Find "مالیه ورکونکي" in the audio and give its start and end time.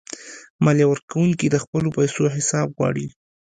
0.63-1.47